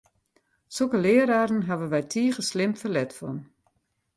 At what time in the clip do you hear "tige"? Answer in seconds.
2.11-2.41